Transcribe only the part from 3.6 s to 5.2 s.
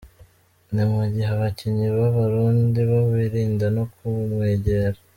no kumwegera.